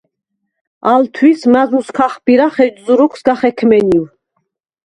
ალ 0.91 1.03
თვის 1.17 1.41
მაზუს 1.55 1.89
ქახბირახ, 1.99 2.57
ეჯზუ 2.67 2.93
როქვ 3.05 3.15
სგა 3.23 3.35
ხექმენივ. 3.43 4.05